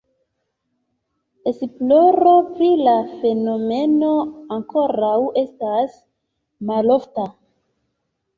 Esploro 1.51 2.33
pri 2.55 2.69
la 2.87 2.95
fenomeno 3.19 4.09
ankoraŭ 4.57 5.13
estas 5.43 6.01
malofta. 6.73 7.29